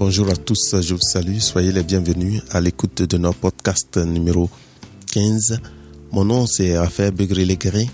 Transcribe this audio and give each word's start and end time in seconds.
Bonjour 0.00 0.30
à 0.30 0.34
tous, 0.34 0.80
je 0.80 0.94
vous 0.94 1.00
salue, 1.02 1.40
soyez 1.40 1.72
les 1.72 1.82
bienvenus 1.82 2.40
à 2.52 2.62
l'écoute 2.62 3.02
de 3.02 3.18
notre 3.18 3.38
podcast 3.38 3.98
numéro 3.98 4.48
15. 5.12 5.60
Mon 6.10 6.24
nom 6.24 6.46
c'est 6.46 6.78
Raphaël 6.78 7.10
Begré-Légré. 7.10 7.86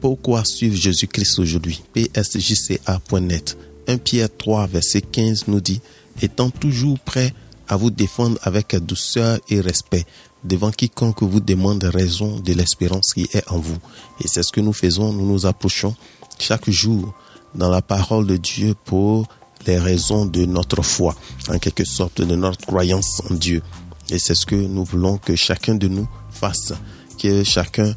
Pourquoi 0.00 0.44
suivre 0.44 0.74
Jésus-Christ 0.74 1.38
aujourd'hui? 1.38 1.84
Psjca.net 1.94 3.56
1 3.86 3.98
Pierre 3.98 4.28
3 4.36 4.66
verset 4.66 5.02
15 5.02 5.46
nous 5.46 5.60
dit 5.60 5.80
Étant 6.20 6.50
toujours 6.50 6.98
prêt 6.98 7.32
à 7.68 7.76
vous 7.76 7.90
défendre 7.90 8.38
avec 8.42 8.74
douceur 8.84 9.38
et 9.48 9.60
respect 9.60 10.04
devant 10.42 10.72
quiconque 10.72 11.22
vous 11.22 11.38
demande 11.38 11.84
raison 11.84 12.40
de 12.40 12.54
l'espérance 12.54 13.14
qui 13.14 13.28
est 13.32 13.48
en 13.48 13.60
vous. 13.60 13.78
Et 14.20 14.26
c'est 14.26 14.42
ce 14.42 14.50
que 14.50 14.60
nous 14.60 14.72
faisons, 14.72 15.12
nous 15.12 15.30
nous 15.30 15.46
approchons 15.46 15.94
chaque 16.40 16.68
jour 16.68 17.14
dans 17.54 17.70
la 17.70 17.82
parole 17.82 18.26
de 18.26 18.36
Dieu 18.36 18.74
pour 18.84 19.28
les 19.66 19.78
raisons 19.78 20.26
de 20.26 20.44
notre 20.44 20.82
foi, 20.82 21.14
en 21.48 21.58
quelque 21.58 21.84
sorte 21.84 22.20
de 22.20 22.36
notre 22.36 22.66
croyance 22.66 23.22
en 23.30 23.34
Dieu. 23.34 23.62
Et 24.10 24.18
c'est 24.18 24.34
ce 24.34 24.46
que 24.46 24.54
nous 24.54 24.84
voulons 24.84 25.18
que 25.18 25.34
chacun 25.34 25.74
de 25.74 25.88
nous 25.88 26.08
fasse, 26.30 26.72
que 27.18 27.42
chacun 27.44 27.94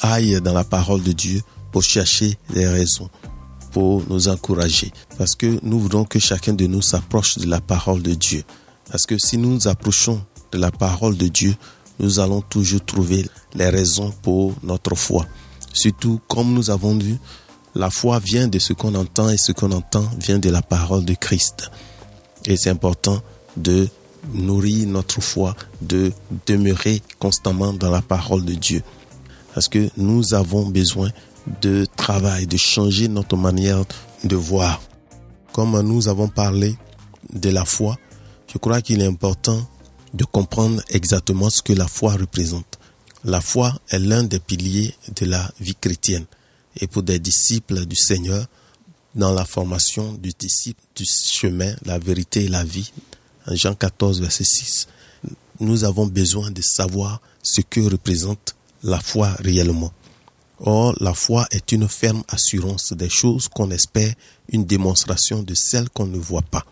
aille 0.00 0.40
dans 0.40 0.52
la 0.52 0.64
parole 0.64 1.02
de 1.02 1.12
Dieu 1.12 1.40
pour 1.70 1.82
chercher 1.82 2.36
les 2.50 2.66
raisons, 2.66 3.08
pour 3.72 4.02
nous 4.08 4.28
encourager. 4.28 4.92
Parce 5.16 5.34
que 5.34 5.58
nous 5.62 5.80
voulons 5.80 6.04
que 6.04 6.18
chacun 6.18 6.52
de 6.52 6.66
nous 6.66 6.82
s'approche 6.82 7.38
de 7.38 7.46
la 7.46 7.60
parole 7.60 8.02
de 8.02 8.14
Dieu. 8.14 8.42
Parce 8.90 9.06
que 9.06 9.16
si 9.18 9.38
nous 9.38 9.54
nous 9.54 9.68
approchons 9.68 10.22
de 10.50 10.58
la 10.58 10.70
parole 10.70 11.16
de 11.16 11.28
Dieu, 11.28 11.54
nous 11.98 12.20
allons 12.20 12.42
toujours 12.42 12.84
trouver 12.84 13.26
les 13.54 13.70
raisons 13.70 14.12
pour 14.22 14.54
notre 14.62 14.94
foi. 14.94 15.26
Surtout, 15.72 16.20
comme 16.28 16.52
nous 16.52 16.68
avons 16.68 16.98
vu, 16.98 17.16
la 17.74 17.90
foi 17.90 18.18
vient 18.18 18.48
de 18.48 18.58
ce 18.58 18.72
qu'on 18.72 18.94
entend 18.94 19.30
et 19.30 19.38
ce 19.38 19.52
qu'on 19.52 19.72
entend 19.72 20.04
vient 20.18 20.38
de 20.38 20.50
la 20.50 20.62
parole 20.62 21.04
de 21.04 21.14
Christ. 21.14 21.70
Et 22.44 22.56
c'est 22.56 22.70
important 22.70 23.22
de 23.56 23.88
nourrir 24.34 24.86
notre 24.86 25.20
foi, 25.20 25.56
de 25.80 26.12
demeurer 26.46 27.02
constamment 27.18 27.72
dans 27.72 27.90
la 27.90 28.02
parole 28.02 28.44
de 28.44 28.54
Dieu. 28.54 28.82
Parce 29.54 29.68
que 29.68 29.88
nous 29.96 30.34
avons 30.34 30.66
besoin 30.66 31.10
de 31.60 31.86
travail, 31.96 32.46
de 32.46 32.56
changer 32.56 33.08
notre 33.08 33.36
manière 33.36 33.84
de 34.24 34.36
voir. 34.36 34.80
Comme 35.52 35.80
nous 35.80 36.08
avons 36.08 36.28
parlé 36.28 36.76
de 37.32 37.50
la 37.50 37.64
foi, 37.64 37.96
je 38.52 38.58
crois 38.58 38.80
qu'il 38.80 39.00
est 39.02 39.06
important 39.06 39.66
de 40.14 40.24
comprendre 40.24 40.82
exactement 40.90 41.50
ce 41.50 41.62
que 41.62 41.72
la 41.72 41.88
foi 41.88 42.12
représente. 42.12 42.78
La 43.24 43.40
foi 43.40 43.72
est 43.88 43.98
l'un 43.98 44.24
des 44.24 44.38
piliers 44.38 44.94
de 45.16 45.26
la 45.26 45.50
vie 45.58 45.74
chrétienne 45.74 46.26
et 46.80 46.86
pour 46.86 47.02
des 47.02 47.18
disciples 47.18 47.86
du 47.86 47.96
Seigneur 47.96 48.46
dans 49.14 49.32
la 49.32 49.44
formation 49.44 50.12
du 50.14 50.30
disciple 50.38 50.80
du 50.94 51.04
chemin, 51.04 51.74
la 51.84 51.98
vérité 51.98 52.44
et 52.44 52.48
la 52.48 52.64
vie. 52.64 52.92
En 53.46 53.54
Jean 53.54 53.74
14, 53.74 54.20
verset 54.20 54.44
6, 54.44 54.88
nous 55.60 55.84
avons 55.84 56.06
besoin 56.06 56.50
de 56.50 56.62
savoir 56.62 57.20
ce 57.42 57.60
que 57.60 57.80
représente 57.80 58.54
la 58.82 59.00
foi 59.00 59.34
réellement. 59.40 59.92
Or, 60.60 60.94
la 61.00 61.12
foi 61.12 61.46
est 61.50 61.72
une 61.72 61.88
ferme 61.88 62.22
assurance 62.28 62.92
des 62.92 63.08
choses 63.08 63.48
qu'on 63.48 63.70
espère, 63.70 64.14
une 64.48 64.64
démonstration 64.64 65.42
de 65.42 65.54
celles 65.54 65.90
qu'on 65.90 66.06
ne 66.06 66.18
voit 66.18 66.42
pas. 66.42 66.64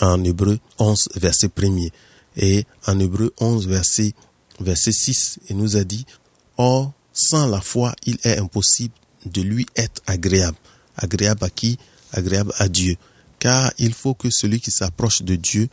En 0.00 0.22
Hébreu 0.22 0.58
11, 0.78 1.08
verset 1.16 1.50
1 1.60 1.88
et 2.36 2.64
en 2.86 3.00
Hébreu 3.00 3.32
11, 3.40 3.66
verset, 3.66 4.14
verset 4.60 4.92
6, 4.92 5.40
il 5.48 5.56
nous 5.56 5.76
a 5.76 5.84
dit, 5.84 6.06
Or, 6.56 6.92
sans 7.12 7.46
la 7.46 7.60
foi, 7.60 7.94
il 8.04 8.18
est 8.22 8.38
impossible 8.38 8.94
de 9.24 9.42
lui 9.42 9.66
être 9.76 10.02
agréable. 10.06 10.56
Agréable 10.96 11.44
à 11.44 11.50
qui? 11.50 11.78
Agréable 12.12 12.52
à 12.58 12.68
Dieu. 12.68 12.96
Car 13.38 13.72
il 13.78 13.92
faut 13.92 14.14
que 14.14 14.30
celui 14.30 14.60
qui 14.60 14.70
s'approche 14.70 15.22
de 15.22 15.36
Dieu 15.36 15.68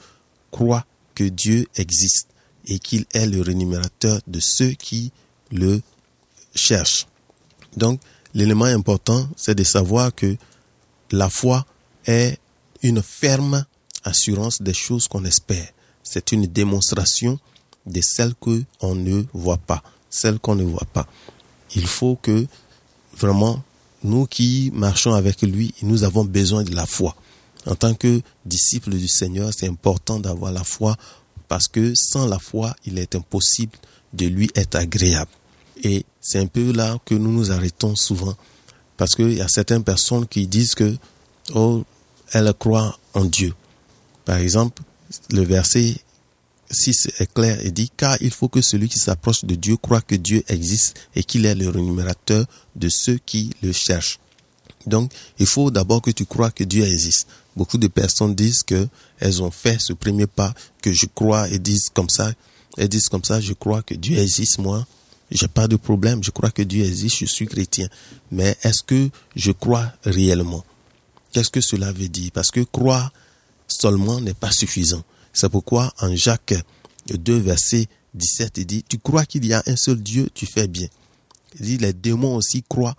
croit 0.51 0.85
que 1.15 1.23
Dieu 1.23 1.67
existe 1.75 2.27
et 2.65 2.79
qu'il 2.79 3.05
est 3.13 3.25
le 3.25 3.41
rémunérateur 3.41 4.19
de 4.27 4.39
ceux 4.39 4.71
qui 4.71 5.11
le 5.51 5.81
cherchent. 6.55 7.07
Donc, 7.77 7.99
l'élément 8.33 8.65
important, 8.65 9.27
c'est 9.35 9.55
de 9.55 9.63
savoir 9.63 10.13
que 10.13 10.35
la 11.11 11.29
foi 11.29 11.65
est 12.05 12.37
une 12.81 13.01
ferme 13.01 13.65
assurance 14.03 14.61
des 14.61 14.73
choses 14.73 15.07
qu'on 15.07 15.25
espère. 15.25 15.67
C'est 16.03 16.31
une 16.31 16.47
démonstration 16.47 17.39
de 17.85 18.01
celles 18.01 18.35
qu'on 18.35 18.95
ne 18.95 19.23
voit 19.33 19.57
pas, 19.57 19.83
celles 20.09 20.39
qu'on 20.39 20.55
ne 20.55 20.63
voit 20.63 20.87
pas. 20.91 21.07
Il 21.75 21.87
faut 21.87 22.15
que 22.15 22.45
vraiment, 23.17 23.61
nous 24.03 24.25
qui 24.25 24.71
marchons 24.73 25.13
avec 25.13 25.41
lui, 25.41 25.73
nous 25.81 26.03
avons 26.03 26.25
besoin 26.25 26.63
de 26.63 26.75
la 26.75 26.85
foi. 26.85 27.15
En 27.65 27.75
tant 27.75 27.93
que 27.93 28.21
disciples 28.45 28.95
du 28.95 29.07
Seigneur, 29.07 29.51
c'est 29.55 29.67
important 29.67 30.19
d'avoir 30.19 30.51
la 30.51 30.63
foi 30.63 30.95
parce 31.47 31.67
que 31.67 31.93
sans 31.95 32.27
la 32.27 32.39
foi, 32.39 32.75
il 32.85 32.99
est 32.99 33.15
impossible 33.15 33.77
de 34.13 34.25
lui 34.25 34.49
être 34.55 34.75
agréable. 34.75 35.31
Et 35.83 36.05
c'est 36.19 36.39
un 36.39 36.47
peu 36.47 36.71
là 36.71 36.97
que 37.05 37.15
nous 37.15 37.31
nous 37.31 37.51
arrêtons 37.51 37.95
souvent 37.95 38.35
parce 38.97 39.15
qu'il 39.15 39.33
y 39.33 39.41
a 39.41 39.47
certaines 39.47 39.83
personnes 39.83 40.27
qui 40.27 40.47
disent 40.47 40.75
que, 40.75 40.95
oh, 41.53 41.83
elles 42.31 42.53
croient 42.57 42.97
en 43.13 43.25
Dieu. 43.25 43.53
Par 44.25 44.37
exemple, 44.37 44.81
le 45.31 45.43
verset 45.43 45.95
6 46.73 47.09
est 47.19 47.33
clair 47.33 47.59
et 47.65 47.71
dit, 47.71 47.91
car 47.95 48.17
il 48.21 48.31
faut 48.31 48.49
que 48.49 48.61
celui 48.61 48.89
qui 48.89 48.99
s'approche 48.99 49.45
de 49.45 49.55
Dieu 49.55 49.77
croit 49.77 50.01
que 50.01 50.15
Dieu 50.15 50.43
existe 50.47 50.95
et 51.15 51.23
qu'il 51.23 51.45
est 51.45 51.55
le 51.55 51.69
rémunérateur 51.69 52.45
de 52.75 52.89
ceux 52.89 53.19
qui 53.25 53.51
le 53.61 53.71
cherchent. 53.71 54.19
Donc, 54.85 55.11
il 55.39 55.45
faut 55.45 55.71
d'abord 55.71 56.01
que 56.01 56.11
tu 56.11 56.25
crois 56.25 56.51
que 56.51 56.63
Dieu 56.63 56.83
existe. 56.83 57.27
Beaucoup 57.55 57.77
de 57.77 57.87
personnes 57.87 58.35
disent 58.35 58.63
que 58.63 58.87
elles 59.19 59.41
ont 59.41 59.51
fait 59.51 59.79
ce 59.79 59.93
premier 59.93 60.27
pas, 60.27 60.53
que 60.81 60.91
je 60.91 61.05
crois 61.05 61.49
et 61.49 61.59
disent 61.59 61.89
comme 61.93 62.09
ça, 62.09 62.33
elles 62.77 62.89
disent 62.89 63.09
comme 63.09 63.23
ça, 63.23 63.39
je 63.39 63.53
crois 63.53 63.81
que 63.83 63.93
Dieu 63.93 64.17
existe, 64.17 64.57
moi, 64.57 64.85
j'ai 65.31 65.47
pas 65.47 65.67
de 65.67 65.75
problème, 65.75 66.23
je 66.23 66.31
crois 66.31 66.51
que 66.51 66.63
Dieu 66.63 66.83
existe, 66.83 67.17
je 67.19 67.25
suis 67.25 67.47
chrétien. 67.47 67.87
Mais 68.31 68.57
est-ce 68.63 68.83
que 68.83 69.09
je 69.35 69.51
crois 69.51 69.91
réellement? 70.03 70.63
Qu'est-ce 71.31 71.49
que 71.49 71.61
cela 71.61 71.91
veut 71.91 72.09
dire? 72.09 72.31
Parce 72.33 72.51
que 72.51 72.61
croire 72.61 73.11
seulement 73.67 74.19
n'est 74.19 74.33
pas 74.33 74.51
suffisant. 74.51 75.03
C'est 75.33 75.49
pourquoi 75.49 75.93
en 75.99 76.15
Jacques 76.15 76.53
2, 77.07 77.37
verset 77.39 77.87
17, 78.13 78.59
il 78.59 78.65
dit, 78.65 78.83
tu 78.87 78.99
crois 78.99 79.25
qu'il 79.25 79.45
y 79.45 79.53
a 79.53 79.63
un 79.65 79.75
seul 79.75 80.01
Dieu, 80.01 80.29
tu 80.33 80.45
fais 80.45 80.67
bien. 80.67 80.87
Il 81.59 81.65
dit, 81.65 81.77
les 81.77 81.93
démons 81.93 82.35
aussi 82.35 82.63
croient 82.63 82.95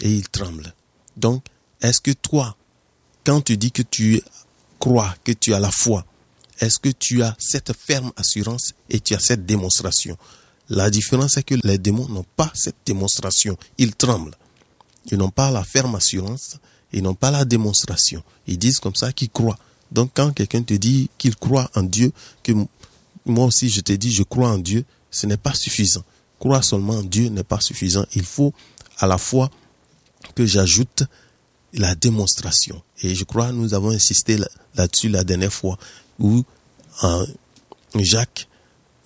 et 0.00 0.10
ils 0.10 0.28
tremblent. 0.28 0.74
Donc, 1.16 1.44
est-ce 1.80 2.00
que 2.00 2.12
toi, 2.12 2.56
quand 3.24 3.42
tu 3.42 3.56
dis 3.56 3.70
que 3.70 3.82
tu 3.82 4.20
crois, 4.78 5.14
que 5.24 5.32
tu 5.32 5.54
as 5.54 5.60
la 5.60 5.70
foi, 5.70 6.04
est-ce 6.60 6.78
que 6.78 6.88
tu 6.88 7.22
as 7.22 7.36
cette 7.38 7.72
ferme 7.72 8.12
assurance 8.16 8.72
et 8.90 9.00
tu 9.00 9.14
as 9.14 9.20
cette 9.20 9.46
démonstration? 9.46 10.16
La 10.70 10.90
différence 10.90 11.36
est 11.36 11.42
que 11.42 11.54
les 11.62 11.78
démons 11.78 12.08
n'ont 12.08 12.26
pas 12.36 12.50
cette 12.54 12.76
démonstration, 12.84 13.56
ils 13.78 13.94
tremblent. 13.94 14.36
Ils 15.10 15.18
n'ont 15.18 15.30
pas 15.30 15.50
la 15.50 15.64
ferme 15.64 15.94
assurance, 15.94 16.56
ils 16.92 17.02
n'ont 17.02 17.14
pas 17.14 17.30
la 17.30 17.44
démonstration. 17.44 18.22
Ils 18.46 18.58
disent 18.58 18.80
comme 18.80 18.94
ça 18.94 19.12
qu'ils 19.12 19.30
croient. 19.30 19.58
Donc 19.92 20.10
quand 20.14 20.32
quelqu'un 20.32 20.62
te 20.62 20.74
dit 20.74 21.08
qu'il 21.18 21.36
croit 21.36 21.70
en 21.74 21.82
Dieu, 21.82 22.12
que 22.42 22.52
moi 23.24 23.46
aussi 23.46 23.68
je 23.68 23.80
te 23.80 23.92
dis 23.92 24.12
je 24.12 24.22
crois 24.22 24.50
en 24.50 24.58
Dieu, 24.58 24.84
ce 25.10 25.26
n'est 25.26 25.36
pas 25.36 25.54
suffisant. 25.54 26.04
Croire 26.38 26.62
seulement 26.64 26.94
en 26.94 27.02
Dieu 27.02 27.28
n'est 27.28 27.44
pas 27.44 27.60
suffisant. 27.60 28.04
Il 28.14 28.24
faut 28.24 28.52
à 28.98 29.06
la 29.06 29.18
fois 29.18 29.50
que 30.34 30.46
j'ajoute 30.46 31.04
la 31.72 31.94
démonstration. 31.94 32.82
Et 33.02 33.14
je 33.14 33.24
crois 33.24 33.52
nous 33.52 33.74
avons 33.74 33.90
insisté 33.90 34.38
là-dessus 34.74 35.08
la 35.08 35.24
dernière 35.24 35.52
fois 35.52 35.78
où 36.18 36.44
Jacques 37.96 38.48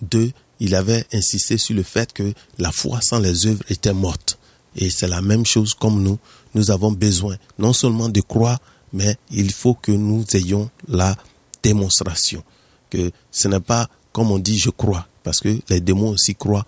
2, 0.01 0.31
il 0.59 0.75
avait 0.75 1.05
insisté 1.13 1.57
sur 1.57 1.75
le 1.75 1.83
fait 1.83 2.11
que 2.13 2.33
la 2.57 2.71
foi 2.71 2.99
sans 3.01 3.19
les 3.19 3.47
œuvres 3.47 3.63
était 3.69 3.93
morte. 3.93 4.37
Et 4.75 4.89
c'est 4.89 5.07
la 5.07 5.21
même 5.21 5.45
chose 5.45 5.73
comme 5.73 6.01
nous. 6.01 6.17
Nous 6.55 6.71
avons 6.71 6.91
besoin 6.91 7.37
non 7.59 7.73
seulement 7.73 8.09
de 8.09 8.21
croire, 8.21 8.59
mais 8.93 9.17
il 9.31 9.51
faut 9.51 9.73
que 9.73 9.91
nous 9.91 10.23
ayons 10.33 10.69
la 10.87 11.15
démonstration. 11.61 12.43
Que 12.89 13.11
ce 13.31 13.47
n'est 13.47 13.59
pas 13.59 13.89
comme 14.13 14.31
on 14.31 14.39
dit 14.39 14.57
je 14.59 14.69
crois, 14.69 15.07
parce 15.23 15.39
que 15.39 15.57
les 15.69 15.81
démons 15.81 16.09
aussi 16.09 16.35
croient, 16.35 16.65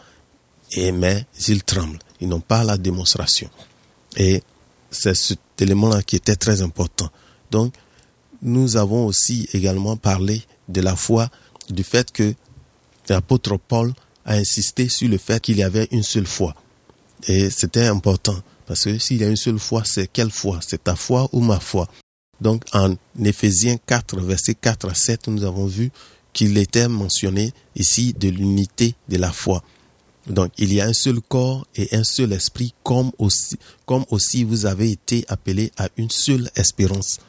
et, 0.72 0.92
mais 0.92 1.26
ils 1.48 1.64
tremblent. 1.64 2.00
Ils 2.20 2.28
n'ont 2.28 2.42
pas 2.42 2.64
la 2.64 2.78
démonstration. 2.78 3.50
Et 4.18 4.42
c'est 4.90 5.16
cet 5.16 5.40
élément-là 5.60 6.02
qui 6.02 6.16
était 6.16 6.36
très 6.36 6.62
important. 6.62 7.10
Donc, 7.52 7.74
nous 8.42 8.76
avons 8.78 9.06
aussi 9.06 9.48
également 9.54 9.96
parlé 9.96 10.42
de 10.68 10.82
la 10.82 10.96
foi, 10.96 11.30
du 11.70 11.84
fait 11.84 12.12
que 12.12 12.34
l'apôtre 13.08 13.58
Paul 13.58 13.94
a 14.26 14.34
insisté 14.34 14.90
sur 14.90 15.08
le 15.08 15.18
fait 15.18 15.40
qu'il 15.40 15.58
y 15.58 15.64
avait 15.64 15.88
une 15.92 16.04
seule 16.04 16.26
foi. 16.26 16.56
Et 17.28 17.50
c'était 17.50 17.86
important. 17.86 18.36
Parce 18.66 18.86
que 18.86 18.98
s'il 18.98 19.18
y 19.18 19.24
a 19.24 19.28
une 19.28 19.36
seule 19.36 19.60
foi, 19.60 19.84
c'est 19.86 20.08
quelle 20.08 20.32
foi? 20.32 20.60
C'est 20.62 20.84
ta 20.84 20.96
foi 20.96 21.30
ou 21.32 21.40
ma 21.42 21.60
foi? 21.60 21.88
Donc 22.42 22.64
en 22.74 22.96
Éphésiens 23.24 23.78
4, 23.86 24.20
verset 24.22 24.56
4 24.56 24.90
à 24.90 24.94
7, 24.94 25.28
nous 25.28 25.44
avons 25.44 25.66
vu 25.66 25.92
qu'il 26.34 26.58
était 26.58 26.88
mentionné 26.88 27.54
ici 27.76 28.14
de 28.14 28.28
l'unité 28.28 28.96
de 29.08 29.18
la 29.18 29.32
foi. 29.32 29.64
Donc 30.28 30.52
il 30.58 30.74
y 30.74 30.82
a 30.82 30.86
un 30.86 30.94
seul 30.94 31.22
corps 31.22 31.66
et 31.76 31.96
un 31.96 32.04
seul 32.04 32.34
esprit, 32.34 32.74
comme 32.84 33.12
aussi, 33.20 33.58
comme 33.86 34.06
aussi 34.10 34.44
vous 34.44 34.66
avez 34.66 34.92
été 34.92 35.24
appelés 35.28 35.72
à 35.78 35.88
une 35.98 36.10
seule 36.10 36.50
espérance 36.56 37.20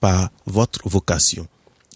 par 0.00 0.30
votre 0.46 0.86
vocation. 0.88 1.46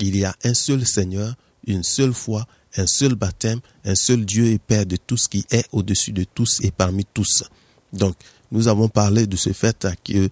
Il 0.01 0.17
y 0.17 0.25
a 0.25 0.35
un 0.45 0.55
seul 0.55 0.87
Seigneur, 0.87 1.35
une 1.67 1.83
seule 1.83 2.15
foi, 2.15 2.47
un 2.77 2.87
seul 2.87 3.15
baptême, 3.15 3.61
un 3.85 3.95
seul 3.95 4.25
Dieu 4.25 4.47
et 4.47 4.59
Père 4.59 4.87
de 4.87 4.97
tout 4.97 5.17
ce 5.17 5.29
qui 5.29 5.45
est 5.51 5.67
au-dessus 5.73 6.13
de 6.13 6.25
tous 6.25 6.61
et 6.63 6.71
parmi 6.71 7.05
tous. 7.05 7.45
Donc, 7.93 8.15
nous 8.51 8.69
avons 8.69 8.89
parlé 8.89 9.27
de 9.27 9.37
ce 9.37 9.53
fait 9.53 9.87
que 10.05 10.29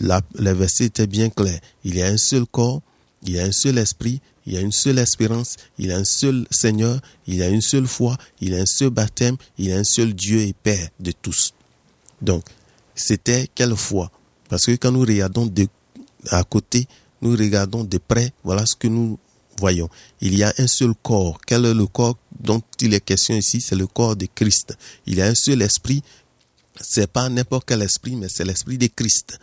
la, 0.00 0.20
le 0.38 0.52
verset 0.52 0.86
était 0.86 1.06
bien 1.06 1.30
clair. 1.30 1.60
Il 1.84 1.96
y 1.96 2.02
a 2.02 2.06
un 2.06 2.16
seul 2.16 2.46
corps, 2.46 2.82
il 3.22 3.34
y 3.34 3.40
a 3.40 3.44
un 3.44 3.52
seul 3.52 3.78
esprit, 3.78 4.20
il 4.46 4.54
y 4.54 4.56
a 4.56 4.60
une 4.60 4.72
seule 4.72 4.98
espérance, 4.98 5.56
il 5.78 5.86
y 5.86 5.92
a 5.92 5.96
un 5.96 6.04
seul 6.04 6.46
Seigneur, 6.50 7.00
il 7.26 7.36
y 7.36 7.42
a 7.42 7.48
une 7.48 7.60
seule 7.60 7.86
foi, 7.86 8.16
il 8.40 8.50
y 8.50 8.56
a 8.56 8.60
un 8.60 8.66
seul 8.66 8.90
baptême, 8.90 9.36
il 9.58 9.66
y 9.66 9.72
a 9.72 9.76
un 9.76 9.84
seul 9.84 10.14
Dieu 10.14 10.40
et 10.40 10.54
Père 10.54 10.88
de 10.98 11.12
tous. 11.12 11.54
Donc, 12.22 12.44
c'était 12.94 13.48
quelle 13.54 13.76
foi? 13.76 14.10
Parce 14.48 14.66
que 14.66 14.72
quand 14.72 14.92
nous 14.92 15.00
regardons 15.00 15.46
de, 15.46 15.66
à 16.28 16.42
côté, 16.44 16.86
nous 17.22 17.32
regardons 17.32 17.84
de 17.84 17.98
près, 17.98 18.32
voilà 18.42 18.64
ce 18.66 18.74
que 18.74 18.88
nous 18.88 19.18
voyons. 19.58 19.88
Il 20.20 20.34
y 20.36 20.42
a 20.42 20.52
un 20.58 20.66
seul 20.66 20.94
corps. 21.02 21.38
Quel 21.46 21.66
est 21.66 21.74
le 21.74 21.86
corps 21.86 22.16
dont 22.40 22.62
il 22.80 22.94
est 22.94 23.00
question 23.00 23.36
ici? 23.36 23.60
C'est 23.60 23.76
le 23.76 23.86
corps 23.86 24.16
de 24.16 24.26
Christ. 24.34 24.76
Il 25.06 25.18
y 25.18 25.22
a 25.22 25.26
un 25.26 25.34
seul 25.34 25.62
esprit. 25.62 26.02
C'est 26.80 27.10
pas 27.10 27.28
n'importe 27.28 27.64
quel 27.66 27.82
esprit, 27.82 28.16
mais 28.16 28.28
c'est 28.28 28.44
l'esprit 28.44 28.78
de 28.78 28.86
Christ. 28.86 29.38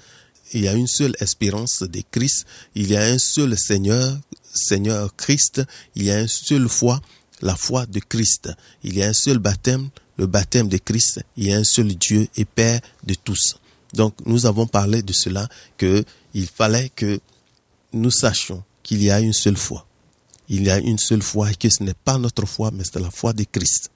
Il 0.53 0.61
y 0.61 0.67
a 0.67 0.73
une 0.73 0.87
seule 0.87 1.15
espérance 1.19 1.83
de 1.83 2.01
Christ. 2.09 2.45
Il 2.75 2.89
y 2.89 2.95
a 2.95 3.03
un 3.03 3.17
seul 3.17 3.57
Seigneur, 3.57 4.17
Seigneur 4.53 5.15
Christ. 5.15 5.61
Il 5.95 6.03
y 6.03 6.11
a 6.11 6.21
une 6.21 6.27
seule 6.27 6.69
foi, 6.69 7.01
la 7.41 7.55
foi 7.55 7.85
de 7.85 7.99
Christ. 7.99 8.49
Il 8.83 8.97
y 8.97 9.03
a 9.03 9.07
un 9.07 9.13
seul 9.13 9.39
baptême, 9.39 9.89
le 10.17 10.25
baptême 10.25 10.69
de 10.69 10.77
Christ. 10.77 11.21
Il 11.35 11.47
y 11.47 11.53
a 11.53 11.57
un 11.57 11.63
seul 11.63 11.95
Dieu 11.95 12.27
et 12.37 12.45
Père 12.45 12.79
de 13.03 13.13
tous. 13.13 13.57
Donc, 13.93 14.15
nous 14.25 14.45
avons 14.45 14.67
parlé 14.67 15.01
de 15.01 15.13
cela, 15.13 15.47
que 15.77 16.03
il 16.33 16.47
fallait 16.47 16.89
que 16.89 17.19
nous 17.93 18.11
sachions 18.11 18.63
qu'il 18.83 19.03
y 19.03 19.11
a 19.11 19.19
une 19.19 19.33
seule 19.33 19.57
foi. 19.57 19.85
Il 20.49 20.63
y 20.63 20.69
a 20.69 20.77
une 20.77 20.97
seule 20.97 21.21
foi 21.21 21.51
et 21.51 21.55
que 21.55 21.69
ce 21.69 21.83
n'est 21.83 21.93
pas 21.93 22.17
notre 22.17 22.45
foi, 22.45 22.71
mais 22.71 22.83
c'est 22.83 22.99
la 22.99 23.11
foi 23.11 23.33
de 23.33 23.43
Christ. 23.43 23.91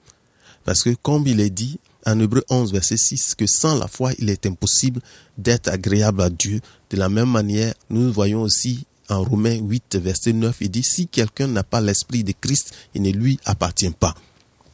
Parce 0.64 0.82
que 0.82 0.90
comme 0.90 1.26
il 1.26 1.40
est 1.40 1.50
dit 1.50 1.78
en 2.06 2.18
Hébreu 2.18 2.44
11, 2.48 2.72
verset 2.72 2.96
6, 2.96 3.34
que 3.34 3.46
sans 3.46 3.76
la 3.78 3.88
foi, 3.88 4.12
il 4.18 4.30
est 4.30 4.46
impossible 4.46 5.00
d'être 5.38 5.68
agréable 5.68 6.22
à 6.22 6.30
Dieu. 6.30 6.60
De 6.90 6.96
la 6.96 7.08
même 7.08 7.30
manière, 7.30 7.74
nous 7.90 8.12
voyons 8.12 8.42
aussi 8.42 8.86
en 9.08 9.22
Romains 9.22 9.58
8, 9.58 9.96
verset 9.96 10.32
9, 10.32 10.56
il 10.60 10.70
dit, 10.70 10.82
si 10.82 11.06
quelqu'un 11.06 11.46
n'a 11.46 11.62
pas 11.62 11.80
l'esprit 11.80 12.24
de 12.24 12.32
Christ, 12.40 12.72
il 12.94 13.02
ne 13.02 13.10
lui 13.10 13.38
appartient 13.44 13.90
pas. 13.90 14.14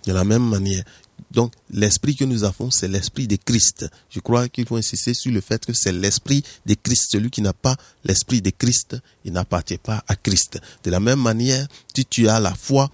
De 0.06 0.12
la 0.12 0.24
même 0.24 0.48
manière, 0.48 0.84
donc, 1.30 1.52
l'esprit 1.70 2.16
que 2.16 2.24
nous 2.24 2.44
avons, 2.44 2.70
c'est 2.70 2.88
l'esprit 2.88 3.26
de 3.26 3.36
Christ. 3.36 3.86
Je 4.08 4.20
crois 4.20 4.48
qu'il 4.48 4.66
faut 4.66 4.76
insister 4.76 5.12
sur 5.12 5.30
le 5.30 5.40
fait 5.40 5.64
que 5.64 5.72
c'est 5.72 5.92
l'esprit 5.92 6.42
de 6.64 6.74
Christ. 6.74 7.08
Celui 7.12 7.30
qui 7.30 7.42
n'a 7.42 7.52
pas 7.52 7.76
l'esprit 8.04 8.40
de 8.40 8.50
Christ, 8.50 8.96
il 9.24 9.32
n'appartient 9.32 9.78
pas 9.78 10.02
à 10.08 10.16
Christ. 10.16 10.58
De 10.84 10.90
la 10.90 11.00
même 11.00 11.20
manière, 11.20 11.66
si 11.94 12.06
tu 12.06 12.28
as 12.28 12.40
la 12.40 12.54
foi, 12.54 12.90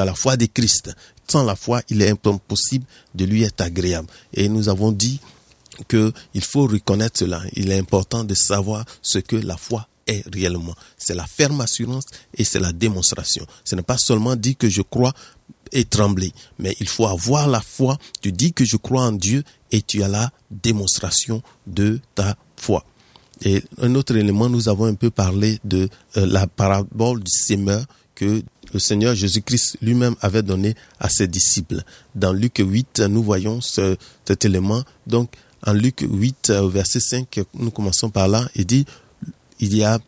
tu 0.00 0.04
la 0.04 0.14
foi 0.14 0.36
de 0.36 0.46
Christ. 0.46 0.94
Sans 1.28 1.42
la 1.42 1.56
foi, 1.56 1.82
il 1.88 2.02
est 2.02 2.10
impossible 2.10 2.84
de 3.14 3.24
lui 3.24 3.42
être 3.42 3.60
agréable. 3.60 4.08
Et 4.32 4.48
nous 4.48 4.68
avons 4.68 4.92
dit 4.92 5.20
qu'il 5.88 6.42
faut 6.42 6.66
reconnaître 6.66 7.18
cela. 7.18 7.42
Il 7.54 7.70
est 7.70 7.78
important 7.78 8.24
de 8.24 8.34
savoir 8.34 8.84
ce 9.02 9.18
que 9.18 9.36
la 9.36 9.56
foi 9.56 9.88
est 10.06 10.22
réellement. 10.32 10.74
C'est 10.98 11.14
la 11.14 11.26
ferme 11.26 11.60
assurance 11.60 12.04
et 12.34 12.44
c'est 12.44 12.60
la 12.60 12.72
démonstration. 12.72 13.44
Ce 13.64 13.74
n'est 13.74 13.82
pas 13.82 13.98
seulement 13.98 14.36
dit 14.36 14.54
que 14.54 14.68
je 14.68 14.82
crois 14.82 15.12
et 15.72 15.84
trembler. 15.84 16.32
Mais 16.58 16.76
il 16.78 16.88
faut 16.88 17.06
avoir 17.06 17.48
la 17.48 17.60
foi. 17.60 17.98
Tu 18.20 18.30
dis 18.32 18.52
que 18.52 18.64
je 18.64 18.76
crois 18.76 19.02
en 19.02 19.12
Dieu 19.12 19.42
et 19.72 19.82
tu 19.82 20.02
as 20.02 20.08
la 20.08 20.30
démonstration 20.50 21.42
de 21.66 22.00
ta 22.14 22.36
foi. 22.56 22.84
Et 23.44 23.62
un 23.78 23.94
autre 23.96 24.16
élément, 24.16 24.48
nous 24.48 24.68
avons 24.68 24.86
un 24.86 24.94
peu 24.94 25.10
parlé 25.10 25.58
de 25.64 25.88
euh, 26.16 26.24
la 26.24 26.46
parabole 26.46 27.22
du 27.22 27.30
semeur 27.30 27.84
que 28.14 28.42
le 28.76 28.80
Seigneur 28.80 29.14
Jésus-Christ 29.14 29.78
lui-même 29.80 30.16
avait 30.20 30.42
donné 30.42 30.74
à 31.00 31.08
ses 31.08 31.26
disciples. 31.26 31.82
Dans 32.14 32.34
Luc 32.34 32.58
8, 32.58 33.00
nous 33.08 33.22
voyons 33.22 33.62
ce, 33.62 33.96
cet 34.26 34.44
élément. 34.44 34.84
Donc, 35.06 35.30
en 35.64 35.72
Luc 35.72 36.04
8, 36.06 36.50
verset 36.50 37.00
5, 37.00 37.40
nous 37.54 37.70
commençons 37.70 38.10
par 38.10 38.28
là, 38.28 38.46
il 38.54 38.66
dit, 38.66 38.84
il 39.60 39.74
y 39.74 39.82
a 39.82 39.98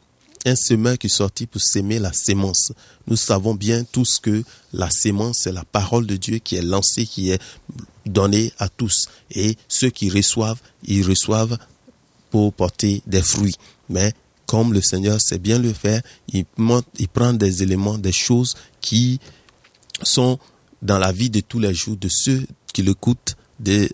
un 0.45 0.55
semeur 0.55 0.99
qui 0.99 1.09
sortit 1.09 1.47
pour 1.47 1.63
s'aimer 1.63 1.99
la 1.99 2.13
sémence. 2.13 2.73
Nous 3.07 3.17
savons 3.17 3.55
bien 3.55 3.85
tous 3.85 4.19
que 4.19 4.45
la 4.75 4.91
sémence, 4.91 5.39
c'est 5.45 5.53
la 5.53 5.65
parole 5.65 6.07
de 6.07 6.17
Dieu 6.17 6.37
qui 6.37 6.57
est 6.57 6.63
lancée, 6.63 7.07
qui 7.07 7.31
est 7.31 7.41
donnée 8.05 8.53
à 8.59 8.69
tous. 8.69 9.07
Et 9.31 9.57
ceux 9.67 9.89
qui 9.89 10.11
reçoivent, 10.11 10.61
ils 10.85 11.09
reçoivent 11.09 11.57
pour 12.31 12.53
porter 12.53 13.03
des 13.07 13.23
fruits. 13.23 13.57
Mais 13.89 14.13
comme 14.49 14.73
le 14.73 14.81
Seigneur 14.81 15.21
sait 15.21 15.39
bien 15.39 15.59
le 15.59 15.75
faire, 15.75 16.01
il, 16.33 16.47
il 16.99 17.09
prend 17.09 17.35
des 17.35 17.63
éléments, 17.63 17.99
des 17.99 18.13
choses 18.13 18.57
qui 18.81 19.21
sont 20.03 20.39
dans 20.81 20.99
la 20.99 21.13
vie 21.13 21.29
de 21.29 21.41
tous 21.41 21.59
les 21.59 21.75
jours 21.75 21.99
de 21.99 22.09
ceux 22.11 22.47
qui 22.73 22.83
l'écoutent, 22.83 23.37
de 23.61 23.91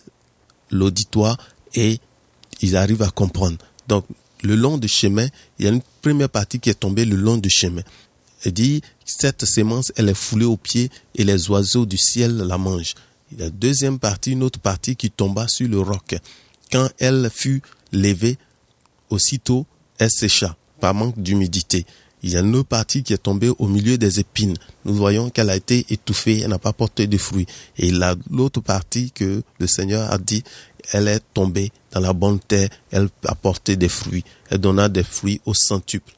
l'auditoire, 0.71 1.37
et 1.75 1.99
ils 2.61 2.77
arrivent 2.77 3.03
à 3.03 3.11
comprendre. 3.11 3.59
Donc, 3.89 4.07
le 4.45 4.55
long 4.55 4.79
du 4.79 4.87
chemin, 4.87 5.27
il 5.59 5.65
y 5.65 5.69
a 5.69 5.73
une 5.73 5.83
première 6.01 6.29
partie 6.29 6.61
qui 6.61 6.71
est 6.71 6.79
tombée 6.79 7.05
le 7.05 7.17
long 7.17 7.37
du 7.37 7.51
chemin. 7.51 7.83
Il 8.45 8.53
dit, 8.53 8.81
cette 9.05 9.45
sémence, 9.47 9.91
elle 9.97 10.09
est 10.09 10.15
foulée 10.15 10.45
aux 10.45 10.57
pieds 10.57 10.89
et 11.17 11.25
les 11.25 11.51
oiseaux 11.51 11.85
du 11.85 11.97
ciel 11.97 12.37
la 12.37 12.59
mangent. 12.59 12.95
Il 13.33 13.41
y 13.41 13.43
a 13.43 13.47
une 13.47 13.51
deuxième 13.51 13.99
partie, 13.99 14.33
une 14.33 14.45
autre 14.45 14.61
partie 14.61 14.95
qui 14.95 15.11
tomba 15.11 15.49
sur 15.49 15.67
le 15.67 15.81
roc. 15.81 16.15
Quand 16.71 16.89
elle 17.01 17.29
fut 17.35 17.61
levée, 17.91 18.39
aussitôt, 19.11 19.67
elle 19.99 20.11
sécha 20.11 20.57
par 20.81 20.95
manque 20.95 21.19
d'humidité. 21.19 21.87
Il 22.23 22.31
y 22.31 22.37
a 22.37 22.41
une 22.41 22.57
autre 22.57 22.69
partie 22.69 23.03
qui 23.03 23.13
est 23.13 23.19
tombée 23.19 23.51
au 23.59 23.67
milieu 23.67 23.99
des 23.99 24.19
épines. 24.19 24.57
Nous 24.87 24.95
voyons 24.95 25.29
qu'elle 25.29 25.51
a 25.51 25.57
été 25.57 25.85
étouffée, 25.91 26.41
elle 26.41 26.49
n'a 26.49 26.59
pas 26.59 26.73
porté 26.73 27.07
de 27.07 27.19
fruits. 27.19 27.47
Et 27.77 27.91
l'autre 28.31 28.63
partie 28.63 29.11
que 29.11 29.43
le 29.59 29.67
Seigneur 29.67 30.11
a 30.11 30.17
dit, 30.17 30.43
elle 30.93 31.09
est 31.09 31.21
tombée 31.35 31.71
dans 31.93 32.01
la 32.01 32.15
bonne 32.15 32.41
terre, 32.41 32.71
elle 32.91 33.11
a 33.27 33.35
porté 33.35 33.77
des 33.77 33.91
fruits, 33.91 34.25
elle 34.49 34.59
donna 34.59 34.89
des 34.89 35.03
fruits 35.03 35.43
au 35.45 35.53
centuple. 35.53 36.15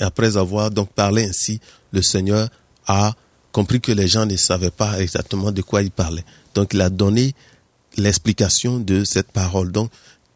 Après 0.00 0.36
avoir 0.36 0.70
donc 0.70 0.90
parlé 0.90 1.24
ainsi, 1.24 1.60
le 1.92 2.02
Seigneur 2.02 2.48
a 2.86 3.14
compris 3.50 3.80
que 3.80 3.92
les 3.92 4.06
gens 4.06 4.26
ne 4.26 4.36
savaient 4.36 4.70
pas 4.70 5.00
exactement 5.00 5.50
de 5.50 5.62
quoi 5.62 5.82
il 5.82 5.90
parlait. 5.90 6.24
Donc 6.54 6.74
il 6.74 6.80
a 6.82 6.90
donné 6.90 7.34
l'explication 7.96 8.78
de 8.78 9.04
cette 9.04 9.32
parole, 9.32 9.72
donc 9.72 9.90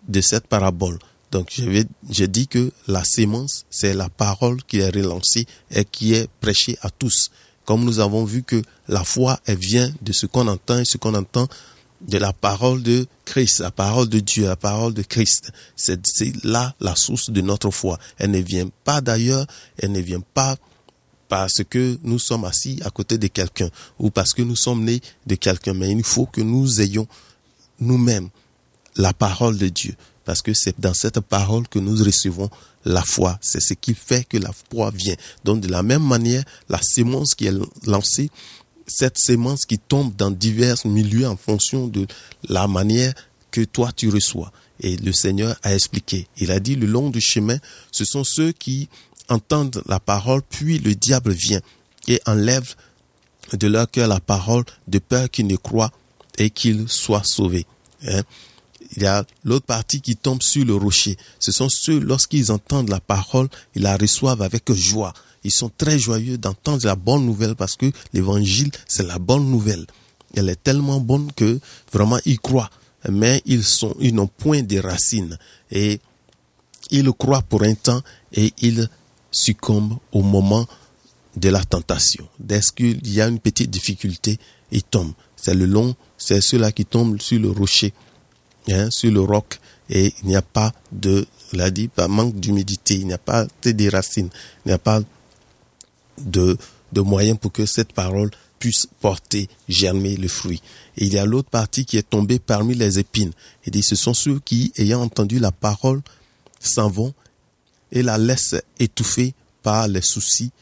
de 0.09 0.21
cette 0.21 0.47
parabole. 0.47 0.99
Donc 1.33 1.51
je, 1.57 1.83
je 2.11 2.25
dis 2.27 2.47
que 2.47 2.71
la 2.87 3.03
sémence, 3.05 3.65
c'est 3.71 3.95
la 3.95 4.09
parole 4.11 4.63
qui 4.65 4.79
est 4.79 4.91
relancée 4.91 5.47
et 5.71 5.85
qui 5.85 6.13
est 6.13 6.29
prêchée 6.41 6.79
à 6.83 6.91
tous. 6.91 7.31
Comme 7.65 7.85
nous 7.85 8.01
avons 8.01 8.25
vu 8.25 8.43
que 8.43 8.63
la 8.87 9.03
foi, 9.03 9.41
elle 9.47 9.59
vient 9.59 9.93
de 10.03 10.13
ce 10.13 10.27
qu'on 10.27 10.47
entend 10.47 10.79
et 10.79 10.85
ce 10.85 10.99
qu'on 10.99 11.15
entend 11.15 11.49
de 12.03 12.19
la 12.19 12.33
parole 12.33 12.83
de 12.83 13.07
Christ, 13.25 13.61
la 13.61 13.71
parole 13.71 14.09
de 14.09 14.21
Dieu, 14.21 14.45
la 14.45 14.57
parole 14.57 14.93
de 14.93 15.03
Christ. 15.03 15.53
C'est 15.75 15.99
là 16.45 16.75
la 16.81 16.95
source 16.97 17.31
de 17.31 17.41
notre 17.41 17.71
foi. 17.71 17.99
Elle 18.19 18.33
ne 18.33 18.41
vient 18.41 18.69
pas 18.85 19.01
d'ailleurs, 19.01 19.47
elle 19.79 19.93
ne 19.93 20.01
vient 20.01 20.23
pas 20.35 20.57
parce 21.29 21.63
que 21.65 21.99
nous 22.03 22.19
sommes 22.19 22.45
assis 22.45 22.79
à 22.85 22.91
côté 22.91 23.17
de 23.17 23.29
quelqu'un 23.29 23.71
ou 23.99 24.11
parce 24.11 24.35
que 24.35 24.43
nous 24.43 24.57
sommes 24.57 24.85
nés 24.85 25.01
de 25.27 25.35
quelqu'un, 25.37 25.73
mais 25.73 25.91
il 25.91 26.05
faut 26.05 26.27
que 26.27 26.43
nous 26.43 26.83
ayons 26.83 27.07
nous-mêmes 27.81 28.29
la 28.97 29.13
parole 29.13 29.59
de 29.59 29.69
Dieu, 29.69 29.95
parce 30.25 30.43
que 30.43 30.53
c'est 30.55 30.79
dans 30.81 30.95
cette 30.95 31.21
parole 31.21 31.69
que 31.69 31.79
nous 31.79 32.03
recevons 32.05 32.51
la 32.85 33.03
foi. 33.03 33.39
C'est 33.41 33.61
ce 33.61 33.75
qui 33.75 33.95
fait 33.95 34.25
que 34.25 34.37
la 34.37 34.51
foi 34.71 34.91
vient. 34.91 35.17
Donc 35.45 35.61
de 35.61 35.69
la 35.69 35.83
même 35.83 36.03
manière, 36.03 36.45
la 36.69 36.81
sémence 36.83 37.35
qui 37.35 37.47
est 37.47 37.55
lancée, 37.87 38.31
cette 38.87 39.19
sémence 39.19 39.65
qui 39.65 39.79
tombe 39.79 40.15
dans 40.17 40.31
divers 40.31 40.77
milieux 40.85 41.27
en 41.27 41.37
fonction 41.37 41.87
de 41.87 42.07
la 42.49 42.67
manière 42.67 43.15
que 43.51 43.63
toi 43.63 43.91
tu 43.95 44.09
reçois. 44.09 44.53
Et 44.81 44.97
le 44.97 45.13
Seigneur 45.13 45.57
a 45.63 45.75
expliqué. 45.75 46.27
Il 46.39 46.51
a 46.51 46.59
dit 46.59 46.75
le 46.75 46.87
long 46.87 47.11
du 47.11 47.21
chemin, 47.21 47.59
ce 47.93 48.05
sont 48.05 48.25
ceux 48.25 48.53
qui 48.53 48.89
entendent 49.29 49.83
la 49.87 50.01
parole, 50.01 50.43
puis 50.49 50.79
le 50.79 50.95
diable 50.95 51.33
vient 51.33 51.61
et 52.09 52.21
enlève 52.27 52.75
de 53.53 53.67
leur 53.69 53.91
cœur 53.91 54.09
la 54.09 54.21
parole 54.21 54.65
de 54.89 54.99
peur 54.99 55.31
qu'ils 55.31 55.47
ne 55.47 55.57
croient 55.57 55.93
et 56.39 56.51
qu'ils 56.51 56.89
soient 56.89 57.23
sauvés. 57.25 57.67
Hein. 58.07 58.23
Il 58.97 59.03
y 59.03 59.07
a 59.07 59.25
l'autre 59.45 59.67
partie 59.67 60.01
qui 60.01 60.17
tombe 60.17 60.43
sur 60.43 60.65
le 60.65 60.75
rocher. 60.75 61.17
Ce 61.39 61.53
sont 61.53 61.69
ceux, 61.69 61.99
lorsqu'ils 61.99 62.53
entendent 62.53 62.91
la 62.91 63.01
parole, 63.01 63.49
ils 63.75 63.83
la 63.83 63.97
reçoivent 63.97 64.43
avec 64.43 64.71
joie 64.73 65.15
ils 65.45 65.53
sont 65.53 65.71
très 65.77 65.99
joyeux 65.99 66.39
d'entendre 66.39 66.87
la 66.87 66.97
bonne 66.97 67.25
nouvelle 67.25 67.55
parce 67.55 67.77
que 67.77 67.91
l'évangile, 68.13 68.71
c'est 68.87 69.07
la 69.07 69.19
bonne 69.19 69.51
nouvelle. 69.51 69.87
Elle 70.35 70.49
est 70.49 70.63
tellement 70.63 71.01
bonne 71.01 71.31
que 71.33 71.59
vraiment 71.93 72.19
ils 72.25 72.39
croient, 72.39 72.71
mais 73.09 73.43
ils 73.45 73.63
n'ont 74.15 74.27
point 74.27 74.63
de 74.63 74.79
racines 74.79 75.39
et 75.71 76.01
ils 76.91 77.11
croient 77.13 77.43
pour 77.43 77.63
un 77.63 77.75
temps 77.75 78.03
et 78.33 78.53
ils 78.61 78.89
succombent 79.31 79.99
au 80.13 80.23
moment 80.23 80.67
de 81.37 81.49
la 81.49 81.65
tentation. 81.65 82.29
Dès 82.39 82.61
qu'il 82.75 83.07
y 83.07 83.21
a 83.21 83.29
une 83.29 83.41
petite 83.41 83.71
difficulté, 83.71 84.39
ils 84.71 84.83
tombent. 84.83 85.15
C'est 85.37 85.55
le 85.55 85.67
long, 85.67 85.97
c'est 86.19 86.41
ceux-là 86.41 86.73
qui 86.73 86.85
tombent 86.85 87.21
sur 87.21 87.41
le 87.41 87.51
rocher, 87.51 87.93
hein, 88.69 88.91
sur 88.91 89.11
le 89.11 89.21
roc, 89.21 89.61
et 89.91 90.15
il 90.23 90.29
n'y 90.29 90.37
a 90.37 90.43
pas 90.43 90.73
de, 90.91 91.27
l'a 91.53 91.71
dit, 91.71 91.91
manque 92.09 92.39
d'humidité, 92.39 92.95
il 92.97 93.07
n'y 93.07 93.13
a 93.13 93.19
pas 93.19 93.47
de 93.65 93.91
racines, 93.91 94.31
il 94.65 94.69
n'y 94.69 94.73
a 94.73 94.79
pas 94.79 95.01
de, 96.19 96.57
de 96.93 97.01
moyens 97.01 97.39
pour 97.39 97.53
que 97.53 97.67
cette 97.67 97.93
parole 97.93 98.31
puisse 98.59 98.87
porter, 99.01 99.49
germer 99.69 100.17
le 100.17 100.29
fruit. 100.29 100.63
Et 100.97 101.07
il 101.07 101.13
y 101.13 101.19
a 101.19 101.25
l'autre 101.25 101.51
partie 101.51 101.85
qui 101.85 101.97
est 101.97 102.09
tombée 102.09 102.39
parmi 102.39 102.75
les 102.75 102.99
épines. 103.01 103.33
Il 103.67 103.73
dit, 103.73 103.83
ce 103.83 103.97
sont 103.97 104.15
ceux 104.15 104.39
qui, 104.39 104.73
ayant 104.77 105.03
entendu 105.03 105.41
la 105.41 105.51
parole, 105.51 106.01
s'en 106.61 106.89
vont 106.89 107.13
et 107.91 108.03
la 108.03 108.19
laissent 108.19 108.55
étouffer 108.79 109.35
par 109.65 109.89
les 109.89 110.01
soucis, 110.01 110.53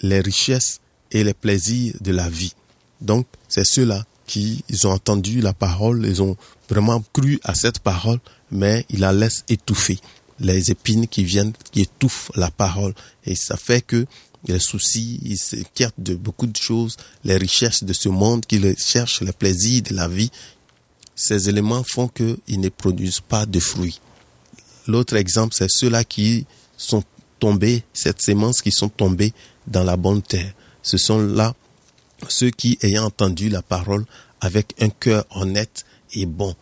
les 0.00 0.20
richesses 0.20 0.80
et 1.10 1.22
les 1.22 1.34
plaisirs 1.34 1.94
de 2.00 2.12
la 2.12 2.30
vie. 2.30 2.54
Donc, 3.00 3.26
c'est 3.48 3.66
ceux-là 3.66 4.04
qui, 4.26 4.64
ils 4.68 4.86
ont 4.86 4.92
entendu 4.92 5.40
la 5.40 5.52
parole, 5.52 6.06
ils 6.06 6.22
ont 6.22 6.36
vraiment 6.68 7.02
cru 7.12 7.38
à 7.42 7.54
cette 7.54 7.78
parole, 7.78 8.18
mais 8.50 8.86
ils 8.90 9.00
la 9.00 9.12
laissent 9.12 9.44
étouffer. 9.48 9.98
Les 10.40 10.70
épines 10.70 11.06
qui 11.06 11.24
viennent, 11.24 11.52
qui 11.72 11.82
étouffent 11.82 12.30
la 12.34 12.50
parole. 12.50 12.94
Et 13.24 13.34
ça 13.34 13.56
fait 13.56 13.80
que 13.80 14.06
les 14.46 14.58
soucis, 14.58 15.20
ils 15.22 15.38
s'inquiètent 15.38 15.94
de 15.98 16.14
beaucoup 16.14 16.46
de 16.46 16.56
choses, 16.56 16.96
les 17.24 17.36
richesses 17.36 17.84
de 17.84 17.92
ce 17.92 18.08
monde, 18.08 18.44
qu'ils 18.44 18.76
cherchent 18.78 19.22
les 19.22 19.32
plaisirs 19.32 19.82
de 19.82 19.94
la 19.94 20.08
vie. 20.08 20.30
Ces 21.14 21.48
éléments 21.48 21.84
font 21.84 22.08
qu'ils 22.08 22.60
ne 22.60 22.68
produisent 22.68 23.20
pas 23.20 23.46
de 23.46 23.60
fruits. 23.60 24.00
L'autre 24.86 25.16
exemple, 25.16 25.54
c'est 25.56 25.70
ceux-là 25.70 26.04
qui 26.04 26.46
sont 26.76 27.02
tombés, 27.38 27.84
cette 27.92 28.20
sémence 28.20 28.60
qui 28.60 28.72
sont 28.72 28.88
tombés 28.88 29.32
dans 29.66 29.84
la 29.84 29.96
bonne 29.96 30.22
terre. 30.22 30.52
Ce 30.82 30.98
sont 30.98 31.18
là 31.18 31.54
ceux 32.28 32.50
qui, 32.50 32.78
ayant 32.82 33.04
entendu 33.04 33.48
la 33.48 33.62
parole 33.62 34.04
avec 34.40 34.74
un 34.80 34.88
cœur 34.88 35.24
honnête 35.30 35.84
et 36.14 36.26
bon, 36.26 36.54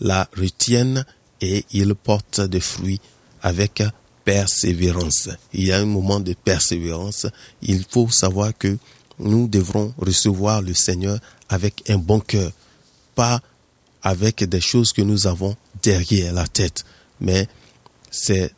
la 0.00 0.28
retiennent 0.36 1.04
et 1.40 1.64
ils 1.72 1.94
portent 1.94 2.40
des 2.40 2.60
fruits 2.60 3.00
avec 3.42 3.82
persévérance. 4.24 5.28
Il 5.52 5.64
y 5.64 5.72
a 5.72 5.78
un 5.78 5.84
moment 5.84 6.20
de 6.20 6.34
persévérance. 6.34 7.26
Il 7.62 7.84
faut 7.88 8.10
savoir 8.10 8.56
que 8.56 8.76
nous 9.18 9.48
devrons 9.48 9.94
recevoir 9.98 10.62
le 10.62 10.74
Seigneur 10.74 11.18
avec 11.48 11.88
un 11.88 11.98
bon 11.98 12.20
cœur, 12.20 12.52
pas 13.14 13.40
avec 14.02 14.44
des 14.44 14.60
choses 14.60 14.92
que 14.92 15.02
nous 15.02 15.26
avons 15.26 15.56
derrière 15.82 16.32
la 16.32 16.46
tête, 16.46 16.84
mais 17.20 17.48
c'est 18.10 18.52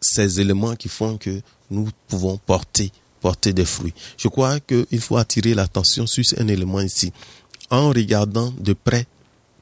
ces 0.00 0.40
éléments 0.40 0.76
qui 0.76 0.88
font 0.88 1.16
que 1.16 1.40
nous 1.70 1.88
pouvons 2.08 2.38
porter 2.38 2.92
porter 3.20 3.52
des 3.52 3.64
fruits. 3.64 3.94
Je 4.16 4.28
crois 4.28 4.60
qu'il 4.60 5.00
faut 5.00 5.16
attirer 5.16 5.54
l'attention 5.54 6.06
sur 6.06 6.22
un 6.38 6.46
élément 6.46 6.80
ici. 6.80 7.12
En 7.70 7.88
regardant 7.88 8.52
de 8.58 8.72
près, 8.72 9.06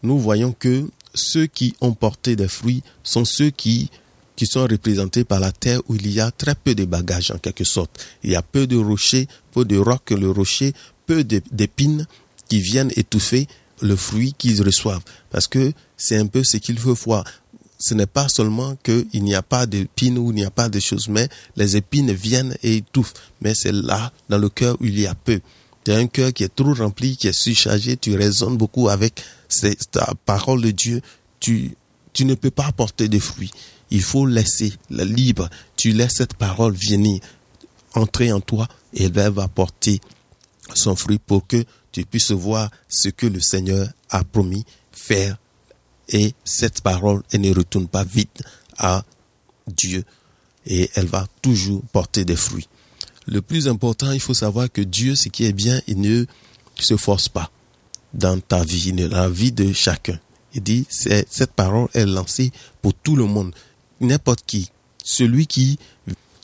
nous 0.04 0.18
voyons 0.18 0.52
que 0.52 0.88
ceux 1.14 1.46
qui 1.46 1.74
ont 1.80 1.92
porté 1.92 2.36
des 2.36 2.48
fruits 2.48 2.82
sont 3.02 3.24
ceux 3.24 3.50
qui 3.50 3.90
qui 4.36 4.46
sont 4.46 4.62
représentés 4.64 5.22
par 5.22 5.38
la 5.38 5.52
terre 5.52 5.80
où 5.88 5.94
il 5.94 6.10
y 6.10 6.20
a 6.20 6.30
très 6.32 6.56
peu 6.56 6.74
de 6.74 6.84
bagages 6.84 7.30
en 7.30 7.38
quelque 7.38 7.62
sorte. 7.62 8.04
Il 8.24 8.32
y 8.32 8.36
a 8.36 8.42
peu 8.42 8.66
de 8.66 8.76
rochers, 8.76 9.28
peu 9.52 9.64
de 9.64 9.76
rocs, 9.76 10.10
le 10.10 10.28
rocher, 10.30 10.72
peu 11.06 11.22
d'épines 11.24 12.06
qui 12.48 12.60
viennent 12.60 12.90
étouffer 12.96 13.46
le 13.80 13.94
fruit 13.94 14.34
qu'ils 14.36 14.60
reçoivent. 14.62 15.04
Parce 15.30 15.46
que 15.46 15.72
c'est 15.96 16.16
un 16.16 16.26
peu 16.26 16.42
ce 16.42 16.56
qu'il 16.56 16.78
faut 16.78 16.94
voir. 16.94 17.24
Ce 17.78 17.94
n'est 17.94 18.06
pas 18.06 18.28
seulement 18.28 18.76
qu'il 18.82 19.22
n'y 19.22 19.34
a 19.34 19.42
pas 19.42 19.66
d'épines 19.66 20.18
ou 20.18 20.30
il 20.30 20.36
n'y 20.36 20.44
a 20.44 20.50
pas 20.50 20.68
de 20.68 20.80
choses, 20.80 21.08
mais 21.08 21.28
les 21.56 21.76
épines 21.76 22.12
viennent 22.12 22.56
et 22.62 22.78
étouffent. 22.78 23.14
Mais 23.40 23.54
c'est 23.54 23.72
là, 23.72 24.12
dans 24.28 24.38
le 24.38 24.48
cœur, 24.48 24.76
où 24.80 24.84
il 24.84 24.98
y 24.98 25.06
a 25.06 25.14
peu. 25.14 25.40
Tu 25.84 25.92
as 25.92 25.96
un 25.96 26.06
cœur 26.06 26.32
qui 26.32 26.44
est 26.44 26.54
trop 26.54 26.74
rempli, 26.74 27.16
qui 27.16 27.28
est 27.28 27.32
surchargé, 27.32 27.96
tu 27.96 28.16
raisonnes 28.16 28.56
beaucoup 28.56 28.88
avec 28.88 29.22
cette 29.48 29.98
parole 30.24 30.62
de 30.62 30.70
Dieu, 30.70 31.02
tu, 31.40 31.76
ne 32.20 32.34
peux 32.34 32.50
pas 32.50 32.66
apporter 32.66 33.08
de 33.08 33.18
fruits 33.18 33.52
il 33.94 34.02
faut 34.02 34.26
laisser 34.26 34.72
la 34.90 35.04
libre. 35.04 35.48
Tu 35.76 35.92
laisses 35.92 36.14
cette 36.16 36.34
parole 36.34 36.74
venir, 36.74 37.20
entrer 37.94 38.32
en 38.32 38.40
toi 38.40 38.66
et 38.92 39.04
elle 39.04 39.32
va 39.32 39.46
porter 39.46 40.00
son 40.74 40.96
fruit 40.96 41.18
pour 41.18 41.46
que 41.46 41.64
tu 41.92 42.04
puisses 42.04 42.32
voir 42.32 42.70
ce 42.88 43.08
que 43.08 43.26
le 43.26 43.40
Seigneur 43.40 43.88
a 44.10 44.24
promis 44.24 44.64
faire. 44.90 45.36
Et 46.08 46.34
cette 46.44 46.80
parole, 46.80 47.22
elle 47.30 47.42
ne 47.42 47.54
retourne 47.54 47.86
pas 47.86 48.02
vite 48.02 48.42
à 48.78 49.04
Dieu 49.68 50.04
et 50.66 50.90
elle 50.94 51.06
va 51.06 51.26
toujours 51.40 51.82
porter 51.92 52.24
des 52.24 52.36
fruits. 52.36 52.68
Le 53.26 53.40
plus 53.40 53.68
important, 53.68 54.12
il 54.12 54.20
faut 54.20 54.34
savoir 54.34 54.70
que 54.70 54.82
Dieu, 54.82 55.14
ce 55.14 55.28
qui 55.28 55.44
est 55.44 55.52
bien, 55.52 55.80
il 55.86 56.00
ne 56.00 56.26
se 56.78 56.96
force 56.96 57.28
pas 57.28 57.50
dans 58.12 58.38
ta 58.40 58.62
vie, 58.64 58.92
dans 58.92 59.08
la 59.08 59.28
vie 59.28 59.52
de 59.52 59.72
chacun. 59.72 60.18
Il 60.54 60.62
dit, 60.62 60.86
cette 60.88 61.52
parole 61.52 61.88
est 61.94 62.06
lancée 62.06 62.52
pour 62.80 62.94
tout 62.94 63.16
le 63.16 63.24
monde 63.24 63.52
n'importe 64.00 64.44
qui, 64.46 64.70
celui 65.02 65.46
qui, 65.46 65.78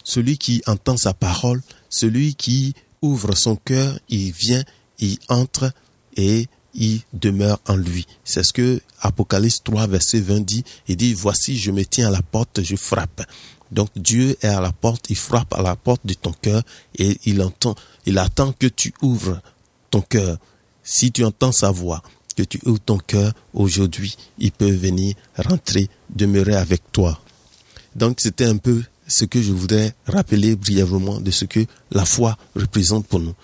celui 0.04 0.38
qui 0.38 0.62
entend 0.66 0.96
sa 0.96 1.14
parole, 1.14 1.62
celui 1.88 2.34
qui 2.34 2.74
ouvre 3.02 3.34
son 3.36 3.56
cœur, 3.56 3.98
il 4.08 4.32
vient, 4.32 4.64
il 4.98 5.18
entre 5.28 5.72
et 6.16 6.48
il 6.74 7.00
demeure 7.12 7.60
en 7.66 7.76
lui. 7.76 8.06
C'est 8.24 8.44
ce 8.44 8.52
que 8.52 8.80
Apocalypse 9.00 9.62
3, 9.64 9.86
verset 9.86 10.20
20 10.20 10.40
dit. 10.40 10.64
Il 10.88 10.96
dit, 10.96 11.14
voici, 11.14 11.58
je 11.58 11.70
me 11.70 11.84
tiens 11.84 12.08
à 12.08 12.10
la 12.10 12.22
porte, 12.22 12.62
je 12.62 12.76
frappe. 12.76 13.22
Donc 13.70 13.88
Dieu 13.96 14.36
est 14.42 14.48
à 14.48 14.60
la 14.60 14.72
porte, 14.72 15.10
il 15.10 15.16
frappe 15.16 15.54
à 15.54 15.62
la 15.62 15.76
porte 15.76 16.04
de 16.04 16.14
ton 16.14 16.32
cœur 16.32 16.62
et 16.96 17.18
il 17.24 17.40
entend, 17.42 17.74
il 18.06 18.18
attend 18.18 18.52
que 18.52 18.66
tu 18.66 18.92
ouvres 19.02 19.40
ton 19.90 20.00
cœur. 20.00 20.38
Si 20.82 21.12
tu 21.12 21.24
entends 21.24 21.52
sa 21.52 21.70
voix, 21.70 22.02
que 22.36 22.42
tu 22.42 22.60
ouvres 22.64 22.80
ton 22.80 22.98
cœur 22.98 23.32
aujourd'hui, 23.54 24.16
il 24.38 24.52
peut 24.52 24.70
venir 24.70 25.14
rentrer, 25.36 25.88
demeurer 26.08 26.56
avec 26.56 26.82
toi. 26.92 27.20
Donc 27.94 28.20
c'était 28.20 28.46
un 28.46 28.56
peu 28.56 28.82
ce 29.06 29.24
que 29.24 29.42
je 29.42 29.52
voudrais 29.52 29.94
rappeler 30.06 30.56
brièvement 30.56 31.20
de 31.20 31.30
ce 31.30 31.44
que 31.44 31.66
la 31.90 32.04
foi 32.04 32.36
représente 32.54 33.06
pour 33.06 33.20
nous. 33.20 33.34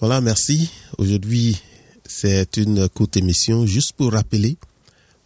Voilà, 0.00 0.20
merci. 0.20 0.70
Aujourd'hui, 0.98 1.60
c'est 2.06 2.56
une 2.56 2.88
courte 2.88 3.16
émission 3.16 3.66
juste 3.66 3.92
pour 3.92 4.12
rappeler, 4.12 4.56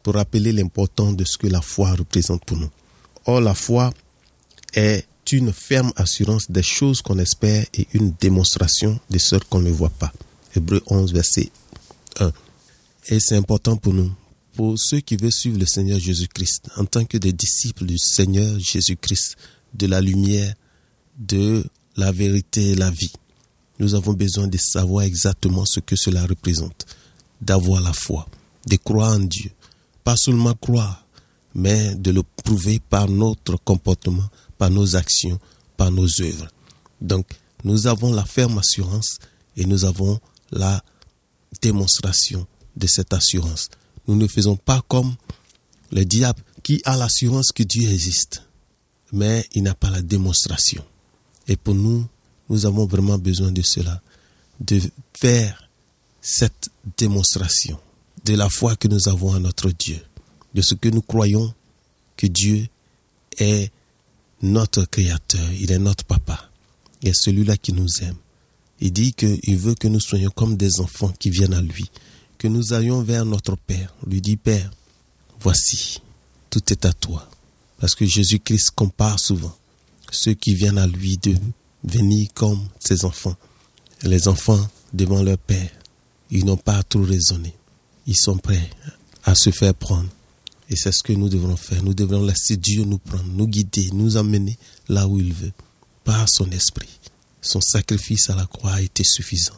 pour 0.03 0.15
rappeler 0.15 0.53
l'importance 0.53 1.17
de 1.17 1.25
ce 1.25 1.38
que 1.38 1.47
la 1.47 1.62
foi 1.62 1.93
représente 1.93 2.45
pour 2.45 2.59
nous. 2.59 2.71
Or, 3.25 3.41
la 3.41 3.55
foi 3.55 3.93
est 4.76 5.06
une 5.33 5.52
ferme 5.52 5.92
assurance 5.97 6.50
des 6.50 6.62
choses 6.62 7.02
qu'on 7.02 7.18
espère 7.18 7.66
et 7.75 7.88
une 7.95 8.12
démonstration 8.21 9.00
de 9.11 9.18
ce 9.18 9.37
qu'on 9.37 9.61
ne 9.61 9.71
voit 9.71 9.90
pas. 9.90 10.12
Hébreu 10.54 10.83
11, 10.87 11.12
verset 11.12 11.50
1. 12.21 12.33
Et 13.09 13.18
c'est 13.18 13.37
important 13.37 13.76
pour 13.76 13.92
nous 13.92 14.12
pour 14.56 14.78
ceux 14.78 15.00
qui 15.00 15.16
veulent 15.16 15.33
suivre 15.33 15.59
le 15.59 15.66
Seigneur 15.66 15.99
Jésus-Christ 15.99 16.71
en 16.76 16.87
tant 16.87 17.04
que 17.04 17.18
des 17.18 17.33
disciples 17.33 17.85
du 17.85 17.99
Seigneur 17.99 18.59
Jésus-Christ, 18.59 19.37
de 19.75 19.87
la 19.87 20.00
lumière, 20.00 20.54
de 21.18 21.64
la 21.97 22.11
vérité 22.11 22.71
et 22.71 22.75
la 22.75 22.90
vie. 22.90 23.12
Nous 23.78 23.95
avons 23.95 24.14
besoin 24.14 24.47
de 24.47 24.56
savoir 24.56 25.04
exactement 25.04 25.66
ce 25.66 25.80
que 25.80 25.95
cela 25.95 26.25
représente, 26.25 26.87
d'avoir 27.42 27.83
la 27.83 27.92
foi, 27.92 28.26
de 28.66 28.76
croire 28.76 29.16
en 29.16 29.21
Dieu. 29.21 29.50
Pas 30.02 30.16
seulement 30.16 30.54
croire, 30.54 31.06
mais 31.54 31.95
de 31.95 32.11
le 32.11 32.23
prouver 32.23 32.80
par 32.80 33.09
notre 33.09 33.56
comportement, 33.62 34.28
par 34.59 34.71
nos 34.71 34.97
actions, 34.97 35.39
par 35.77 35.91
nos 35.91 36.09
œuvres. 36.21 36.49
Donc, 37.01 37.27
nous 37.65 37.87
avons 37.87 38.13
la 38.13 38.25
ferme 38.25 38.59
assurance 38.59 39.19
et 39.57 39.65
nous 39.65 39.85
avons 39.85 40.21
la 40.51 40.83
démonstration 41.61 42.47
de 42.77 42.87
cette 42.87 43.13
assurance 43.13 43.69
nous 44.09 44.17
ne 44.17 44.27
faisons 44.27 44.57
pas 44.57 44.83
comme 44.89 45.15
le 45.93 46.05
diable 46.05 46.43
qui 46.63 46.81
a 46.85 46.97
l'assurance 46.97 47.53
que 47.53 47.63
Dieu 47.63 47.91
existe, 47.91 48.43
mais 49.13 49.47
il 49.53 49.63
n'a 49.63 49.75
pas 49.75 49.91
la 49.91 50.03
démonstration. 50.03 50.85
Et 51.49 51.57
pour 51.57 51.75
nous, 51.75 52.07
nous 52.49 52.67
avons 52.67 52.87
vraiment 52.87 53.19
besoin 53.19 53.53
de 53.53 53.63
cela, 53.63 54.01
de 54.61 54.81
faire 55.15 55.69
cette 56.21 56.71
démonstration 56.97 57.79
de 58.25 58.35
la 58.35 58.49
foi 58.49 58.75
que 58.77 58.89
nous 58.89 59.09
avons 59.09 59.31
en 59.31 59.41
notre 59.41 59.71
Dieu, 59.71 60.01
de 60.55 60.63
ce 60.63 60.75
que 60.75 60.89
nous 60.89 61.03
croyons 61.03 61.55
que 62.17 62.27
Dieu 62.27 62.67
est 63.39 63.71
notre 64.47 64.85
Créateur, 64.85 65.53
il 65.53 65.73
est 65.73 65.79
notre 65.79 66.05
Papa, 66.05 66.50
il 67.03 67.09
est 67.09 67.15
celui-là 67.15 67.57
qui 67.57 67.73
nous 67.73 67.88
aime. 68.03 68.17
Il 68.81 68.93
dit 68.93 69.12
qu'il 69.12 69.57
veut 69.57 69.75
que 69.75 69.88
nous 69.88 70.00
soyons 70.00 70.31
comme 70.31 70.57
des 70.57 70.81
enfants 70.81 71.12
qui 71.19 71.31
viennent 71.31 71.55
à 71.55 71.62
lui, 71.62 71.91
que 72.38 72.49
nous 72.49 72.73
allions 72.73 73.03
vers 73.03 73.25
notre 73.25 73.57
Père, 73.57 73.95
lui 74.07 74.21
dit 74.21 74.37
Père, 74.37 74.71
voici, 75.41 76.00
tout 76.50 76.61
est 76.73 76.85
à 76.85 76.93
toi. 76.93 77.29
Parce 77.79 77.95
que 77.95 78.07
Jésus-Christ 78.07 78.71
compare 78.75 79.19
souvent 79.21 79.57
ceux 80.11 80.35
qui 80.35 80.55
viennent 80.55 80.79
à 80.79 80.87
lui 80.87 81.19
de 81.19 81.35
venir 81.85 82.29
comme 82.35 82.69
ses 82.79 83.05
enfants. 83.05 83.37
Les 84.03 84.29
enfants 84.29 84.67
devant 84.93 85.23
leur 85.23 85.38
Père, 85.38 85.71
ils 86.31 86.45
n'ont 86.45 86.57
pas 86.57 86.83
trop 86.83 87.03
raisonner. 87.03 87.55
Ils 88.07 88.17
sont 88.17 88.37
prêts 88.37 88.71
à 89.25 89.35
se 89.35 89.50
faire 89.50 89.75
prendre. 89.75 90.09
Et 90.69 90.77
c'est 90.77 90.93
ce 90.93 91.03
que 91.03 91.13
nous 91.13 91.29
devrons 91.29 91.57
faire. 91.57 91.83
Nous 91.83 91.95
devrons 91.95 92.25
laisser 92.25 92.57
Dieu 92.57 92.85
nous 92.85 92.99
prendre, 92.99 93.25
nous 93.25 93.47
guider, 93.47 93.91
nous 93.93 94.17
emmener 94.17 94.59
là 94.89 95.07
où 95.07 95.19
il 95.19 95.33
veut, 95.33 95.53
par 96.05 96.29
son 96.29 96.51
esprit. 96.51 96.99
Son 97.41 97.61
sacrifice 97.61 98.31
à 98.31 98.35
la 98.35 98.47
croix 98.47 98.73
a 98.73 98.81
été 98.81 99.05
suffisant 99.05 99.55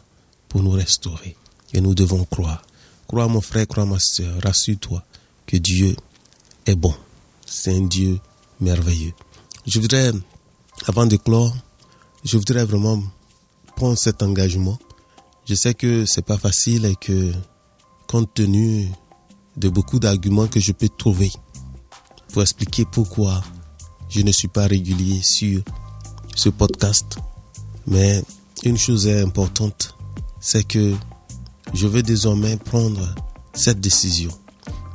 pour 0.49 0.63
nous 0.63 0.73
restaurer. 0.73 1.37
Et 1.73 1.81
nous 1.81 1.95
devons 1.95 2.25
croire 2.25 2.63
Crois 3.09 3.27
mon 3.27 3.41
frère, 3.41 3.67
crois 3.67 3.87
ma 3.87 3.99
soeur, 3.99 4.39
rassure-toi 4.43 5.03
que 5.47 5.57
Dieu 5.57 5.97
est 6.67 6.75
bon. 6.75 6.95
C'est 7.47 7.75
un 7.75 7.87
Dieu 7.87 8.21
merveilleux. 8.61 9.15
Je 9.67 9.81
voudrais, 9.81 10.13
avant 10.87 11.07
de 11.07 11.17
clore, 11.17 11.57
je 12.23 12.37
voudrais 12.37 12.67
vraiment 12.67 13.03
prends 13.77 13.97
cet 13.97 14.23
engagement. 14.23 14.79
Je 15.47 15.55
sais 15.55 15.73
que 15.73 16.05
c'est 16.05 16.25
pas 16.25 16.37
facile 16.37 16.85
et 16.85 16.97
que 16.97 17.33
compte 18.07 18.35
tenu 18.35 18.91
de 19.59 19.69
beaucoup 19.69 19.99
d'arguments 19.99 20.47
que 20.47 20.61
je 20.61 20.73
peux 20.73 20.89
trouver 20.89 21.33
pour 22.33 22.43
expliquer 22.43 22.85
pourquoi 22.85 23.43
je 24.09 24.21
ne 24.21 24.31
suis 24.31 24.49
pas 24.49 24.67
régulier 24.67 25.21
sur 25.23 25.61
ce 26.35 26.49
podcast. 26.49 27.19
Mais 27.87 28.23
une 28.65 28.79
chose 28.79 29.07
est 29.07 29.21
importante, 29.21 29.97
c'est 30.41 30.65
que 30.65 30.95
je 31.75 31.87
vais 31.87 32.03
désormais 32.03 32.57
prendre 32.57 33.15
cette 33.53 33.81
décision 33.81 34.31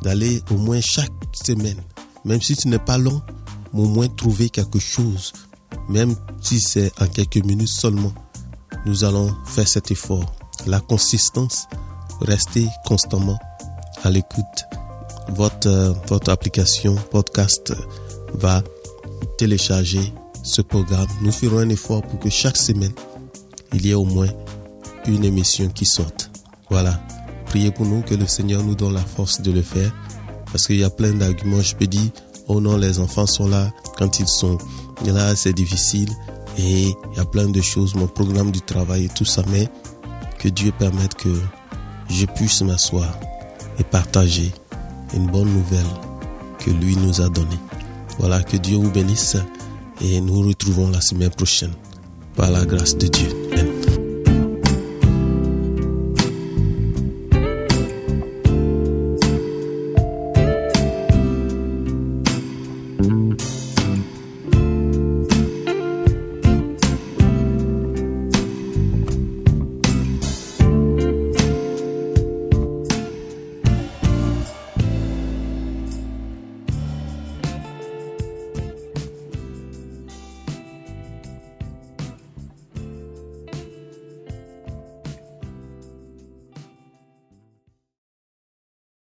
d'aller 0.02 0.42
au 0.50 0.56
moins 0.56 0.82
chaque 0.82 1.12
semaine, 1.34 1.82
même 2.24 2.42
si 2.42 2.56
ce 2.56 2.68
n'est 2.68 2.80
pas 2.80 2.98
long, 2.98 3.22
au 3.74 3.86
moins 3.86 4.08
trouver 4.08 4.50
quelque 4.50 4.80
chose, 4.80 5.34
même 5.90 6.16
si 6.42 6.60
c'est 6.60 6.92
en 7.02 7.08
quelques 7.08 7.44
minutes 7.44 7.68
seulement. 7.68 8.14
Nous 8.86 9.04
allons 9.04 9.36
faire 9.46 9.68
cet 9.68 9.92
effort. 9.92 10.36
La 10.66 10.80
consistance, 10.80 11.68
rester 12.22 12.68
constamment 12.86 13.40
à 14.04 14.10
l'écoute. 14.10 14.68
Votre, 15.30 15.68
euh, 15.68 15.94
votre 16.08 16.32
application 16.32 16.96
podcast 17.12 17.74
va 18.34 18.62
télécharger 19.38 20.14
ce 20.44 20.62
programme. 20.62 21.08
Nous 21.22 21.32
ferons 21.32 21.60
un 21.60 21.70
effort 21.70 22.02
pour 22.04 22.20
que 22.20 22.30
chaque 22.30 22.58
semaine, 22.58 22.92
il 23.74 23.86
y 23.86 23.92
ait 23.92 23.96
au 23.96 24.04
moins 24.04 24.28
une 25.08 25.24
émission 25.24 25.70
qui 25.70 25.86
sorte. 25.86 26.30
Voilà. 26.70 27.00
Priez 27.46 27.72
pour 27.72 27.86
nous 27.86 28.02
que 28.02 28.16
le 28.16 28.28
Seigneur 28.28 28.64
nous 28.64 28.76
donne 28.76 28.94
la 28.94 29.02
force 29.02 29.42
de 29.42 29.52
le 29.52 29.62
faire. 29.62 29.92
Parce 30.52 30.68
qu'il 30.68 30.78
y 30.78 30.84
a 30.84 30.90
plein 30.90 31.14
d'arguments. 31.14 31.62
Je 31.62 31.76
peux 31.76 31.88
dire, 31.88 32.12
oh 32.48 32.60
non, 32.60 32.78
les 32.78 33.00
enfants 33.00 33.26
sont 33.26 33.48
là. 33.48 33.72
Quand 33.98 34.20
ils 34.20 34.28
sont 34.28 34.58
là, 35.06 35.36
c'est 35.36 35.54
difficile. 35.54 36.10
Et 36.58 36.90
il 36.90 37.18
y 37.18 37.20
a 37.20 37.26
plein 37.26 37.48
de 37.48 37.62
choses, 37.62 37.96
mon 37.96 38.08
programme 38.08 38.52
du 38.52 38.62
travail 38.62 39.06
et 39.06 39.10
tout 39.10 39.26
ça. 39.26 39.44
Mais 39.50 39.68
que 40.40 40.50
Dieu 40.50 40.72
permette 40.78 41.16
que 41.16 41.34
je 42.10 42.26
puisse 42.26 42.62
m'asseoir 42.62 43.08
et 43.80 43.84
partager 43.84 44.52
une 45.14 45.28
bonne 45.28 45.52
nouvelle 45.52 45.86
que 46.60 46.72
lui 46.72 46.96
nous 46.96 47.22
a 47.22 47.30
donnée. 47.30 47.60
Voilà, 48.20 48.42
que 48.42 48.58
Dieu 48.58 48.78
vous 48.78 48.92
bénisse 48.92 49.38
et 50.02 50.22
nous 50.22 50.42
retrouvons 50.42 50.90
la 50.90 51.02
semaine 51.02 51.30
prochaine 51.30 51.74
par 52.36 52.52
la 52.52 52.66
grâce 52.66 52.98
de 52.98 53.08
Dieu. 53.08 53.43